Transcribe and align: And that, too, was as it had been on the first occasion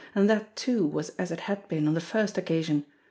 And 0.15 0.27
that, 0.31 0.55
too, 0.55 0.83
was 0.87 1.09
as 1.19 1.29
it 1.31 1.41
had 1.41 1.67
been 1.67 1.87
on 1.87 1.93
the 1.93 2.01
first 2.01 2.35
occasion 2.35 2.85